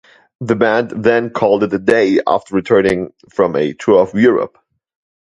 [0.39, 4.57] The band then called it a day after returning from a tour of Europe.